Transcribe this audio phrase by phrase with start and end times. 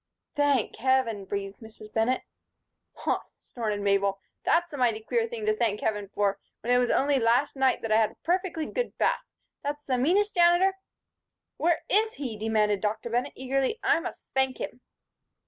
[0.33, 1.93] "Thank Heaven!" breathed Mrs.
[1.93, 2.23] Bennett.
[2.95, 6.89] "Huh!" snorted Mabel, "that's a mighty queer thing to thank Heaven for, when it was
[6.89, 9.21] only last night that I had a perfectly good bath.
[9.61, 10.75] That's the meanest Janitor"
[11.57, 13.11] "Where is he?" demanded Dr.
[13.11, 13.79] Bennett, eagerly.
[13.83, 14.81] "I must thank him."